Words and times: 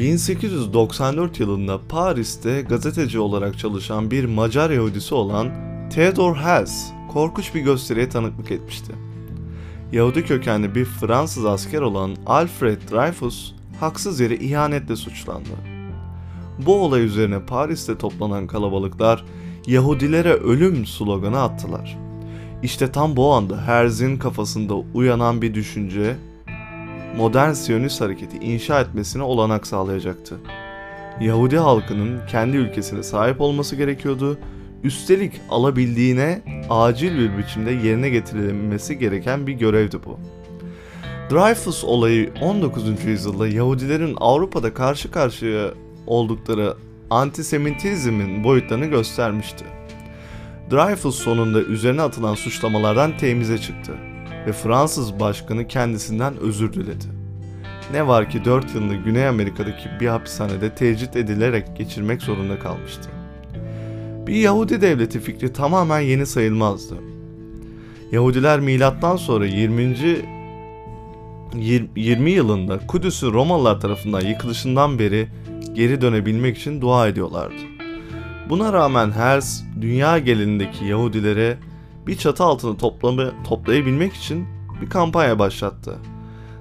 1894 0.00 1.40
yılında 1.40 1.80
Paris'te 1.88 2.62
gazeteci 2.62 3.18
olarak 3.18 3.58
çalışan 3.58 4.10
bir 4.10 4.24
Macar 4.24 4.70
Yahudisi 4.70 5.14
olan 5.14 5.48
Theodor 5.90 6.36
Hess 6.36 6.92
korkunç 7.12 7.54
bir 7.54 7.60
gösteriye 7.60 8.08
tanıklık 8.08 8.50
etmişti. 8.50 8.92
Yahudi 9.92 10.24
kökenli 10.24 10.74
bir 10.74 10.84
Fransız 10.84 11.44
asker 11.44 11.80
olan 11.80 12.16
Alfred 12.26 12.78
Dreyfus 12.90 13.52
haksız 13.80 14.20
yere 14.20 14.36
ihanetle 14.36 14.96
suçlandı. 14.96 15.48
Bu 16.58 16.74
olay 16.74 17.04
üzerine 17.04 17.40
Paris'te 17.46 17.98
toplanan 17.98 18.46
kalabalıklar 18.46 19.24
Yahudilere 19.66 20.32
ölüm 20.32 20.86
sloganı 20.86 21.42
attılar. 21.42 21.98
İşte 22.62 22.92
tam 22.92 23.16
bu 23.16 23.32
anda 23.32 23.66
Herz'in 23.66 24.18
kafasında 24.18 24.74
uyanan 24.94 25.42
bir 25.42 25.54
düşünce 25.54 26.16
modern 27.20 27.52
Siyonist 27.52 28.00
hareketi 28.00 28.36
inşa 28.36 28.80
etmesine 28.80 29.22
olanak 29.22 29.66
sağlayacaktı. 29.66 30.36
Yahudi 31.20 31.58
halkının 31.58 32.26
kendi 32.26 32.56
ülkesine 32.56 33.02
sahip 33.02 33.40
olması 33.40 33.76
gerekiyordu. 33.76 34.38
Üstelik 34.84 35.32
alabildiğine 35.50 36.42
acil 36.70 37.18
bir 37.18 37.38
biçimde 37.38 37.70
yerine 37.70 38.08
getirilmesi 38.08 38.98
gereken 38.98 39.46
bir 39.46 39.52
görevdi 39.52 39.98
bu. 40.04 40.18
Dreyfus 41.34 41.84
olayı 41.84 42.32
19. 42.42 43.04
yüzyılda 43.04 43.48
Yahudilerin 43.48 44.16
Avrupa'da 44.20 44.74
karşı 44.74 45.10
karşıya 45.10 45.70
oldukları 46.06 46.74
antisemitizmin 47.10 48.44
boyutlarını 48.44 48.86
göstermişti. 48.86 49.64
Dreyfus 50.70 51.16
sonunda 51.22 51.62
üzerine 51.62 52.02
atılan 52.02 52.34
suçlamalardan 52.34 53.18
temize 53.18 53.58
çıktı 53.58 53.92
ve 54.46 54.52
Fransız 54.52 55.20
başkanı 55.20 55.66
kendisinden 55.66 56.36
özür 56.36 56.72
diledi. 56.72 57.04
Ne 57.92 58.06
var 58.06 58.30
ki 58.30 58.44
4 58.44 58.74
yılını 58.74 58.94
Güney 58.94 59.28
Amerika'daki 59.28 59.88
bir 60.00 60.06
hapishanede 60.06 60.74
tecrit 60.74 61.16
edilerek 61.16 61.76
geçirmek 61.76 62.22
zorunda 62.22 62.58
kalmıştı. 62.58 63.10
Bir 64.26 64.34
Yahudi 64.34 64.80
devleti 64.80 65.20
fikri 65.20 65.52
tamamen 65.52 66.00
yeni 66.00 66.26
sayılmazdı. 66.26 66.94
Yahudiler 68.12 68.60
milattan 68.60 69.16
sonra 69.16 69.46
20. 69.46 69.96
20 71.96 72.30
yılında 72.30 72.78
Kudüs'ü 72.86 73.32
Romalılar 73.32 73.80
tarafından 73.80 74.20
yıkılışından 74.20 74.98
beri 74.98 75.28
geri 75.74 76.00
dönebilmek 76.00 76.58
için 76.58 76.80
dua 76.80 77.08
ediyorlardı. 77.08 77.54
Buna 78.48 78.72
rağmen 78.72 79.10
Herz, 79.10 79.64
dünya 79.80 80.18
genelindeki 80.18 80.84
Yahudilere 80.84 81.58
bir 82.06 82.16
çatı 82.16 82.44
altını 82.44 82.76
toplama, 82.76 83.24
toplayabilmek 83.44 84.14
için 84.14 84.46
bir 84.82 84.90
kampanya 84.90 85.38
başlattı. 85.38 85.98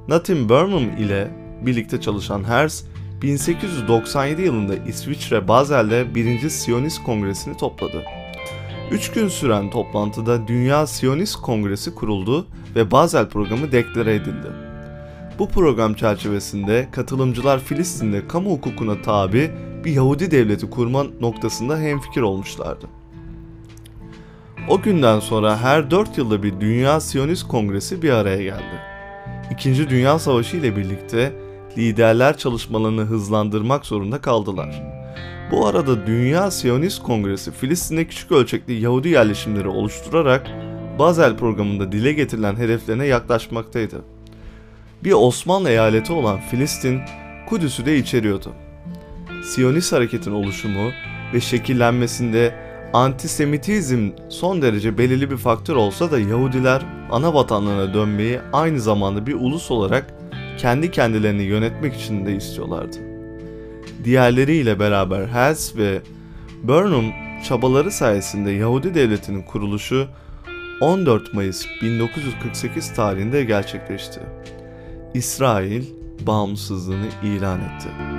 Nathan 0.07 0.49
Burnham 0.49 0.97
ile 0.97 1.31
birlikte 1.61 2.01
çalışan 2.01 2.43
Herz, 2.43 2.85
1897 3.21 4.41
yılında 4.41 4.75
İsviçre 4.75 5.47
Basel'de 5.47 6.15
1. 6.15 6.49
Siyonist 6.49 7.03
Kongresi'ni 7.03 7.57
topladı. 7.57 8.03
3 8.91 9.11
gün 9.11 9.27
süren 9.27 9.69
toplantıda 9.69 10.47
Dünya 10.47 10.87
Siyonist 10.87 11.35
Kongresi 11.35 11.95
kuruldu 11.95 12.47
ve 12.75 12.91
Basel 12.91 13.29
programı 13.29 13.71
deklare 13.71 14.15
edildi. 14.15 14.47
Bu 15.39 15.49
program 15.49 15.93
çerçevesinde 15.93 16.87
katılımcılar 16.91 17.59
Filistin'de 17.59 18.27
kamu 18.27 18.51
hukukuna 18.51 19.01
tabi 19.01 19.51
bir 19.85 19.91
Yahudi 19.91 20.31
devleti 20.31 20.69
kurma 20.69 21.03
noktasında 21.21 21.77
hemfikir 21.77 22.21
olmuşlardı. 22.21 22.98
O 24.67 24.81
günden 24.81 25.19
sonra 25.19 25.57
her 25.57 25.91
4 25.91 26.17
yılda 26.17 26.43
bir 26.43 26.59
Dünya 26.59 26.99
Siyonist 26.99 27.47
Kongresi 27.47 28.01
bir 28.01 28.09
araya 28.09 28.43
geldi. 28.43 28.81
İkinci 29.51 29.89
Dünya 29.89 30.19
Savaşı 30.19 30.57
ile 30.57 30.75
birlikte 30.75 31.33
liderler 31.77 32.37
çalışmalarını 32.37 33.01
hızlandırmak 33.01 33.85
zorunda 33.85 34.21
kaldılar. 34.21 34.83
Bu 35.51 35.67
arada 35.67 36.07
Dünya 36.07 36.51
Siyonist 36.51 37.03
Kongresi 37.03 37.51
Filistin'de 37.51 38.07
küçük 38.07 38.31
ölçekli 38.31 38.73
Yahudi 38.73 39.09
yerleşimleri 39.09 39.67
oluşturarak 39.67 40.47
Basel 40.99 41.37
programında 41.37 41.91
dile 41.91 42.13
getirilen 42.13 42.55
hedeflerine 42.55 43.05
yaklaşmaktaydı. 43.05 44.01
Bir 45.03 45.11
Osmanlı 45.11 45.69
eyaleti 45.69 46.13
olan 46.13 46.39
Filistin, 46.51 47.01
Kudüs'ü 47.49 47.85
de 47.85 47.97
içeriyordu. 47.97 48.53
Siyonist 49.43 49.93
hareketin 49.93 50.31
oluşumu 50.31 50.89
ve 51.33 51.41
şekillenmesinde 51.41 52.68
antisemitizm 52.93 54.09
son 54.29 54.61
derece 54.61 54.97
belirli 54.97 55.31
bir 55.31 55.37
faktör 55.37 55.75
olsa 55.75 56.11
da 56.11 56.19
Yahudiler 56.19 56.81
ana 57.11 57.33
vatanlarına 57.33 57.93
dönmeyi 57.93 58.39
aynı 58.53 58.79
zamanda 58.79 59.27
bir 59.27 59.33
ulus 59.33 59.71
olarak 59.71 60.13
kendi 60.57 60.91
kendilerini 60.91 61.43
yönetmek 61.43 61.95
için 61.95 62.25
de 62.25 62.35
istiyorlardı. 62.35 62.97
Diğerleriyle 64.03 64.79
beraber 64.79 65.27
Hess 65.27 65.75
ve 65.75 66.01
Burnham 66.63 67.05
çabaları 67.47 67.91
sayesinde 67.91 68.51
Yahudi 68.51 68.95
devletinin 68.95 69.43
kuruluşu 69.43 70.07
14 70.81 71.33
Mayıs 71.33 71.65
1948 71.81 72.93
tarihinde 72.93 73.43
gerçekleşti. 73.43 74.19
İsrail 75.13 75.83
bağımsızlığını 76.27 77.07
ilan 77.23 77.59
etti. 77.59 78.18